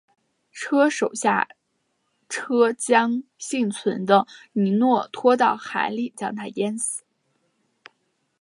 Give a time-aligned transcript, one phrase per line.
[0.51, 1.47] 车手下
[2.27, 7.03] 车将幸存的尼诺拖到海里将他淹死。